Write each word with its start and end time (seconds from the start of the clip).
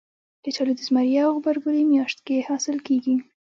کچالو 0.43 0.73
د 0.75 0.79
زمري 0.87 1.13
او 1.25 1.31
غبرګولي 1.37 1.83
میاشت 1.91 2.19
کې 2.25 2.45
حاصل 2.49 2.77
کېږي 2.87 3.15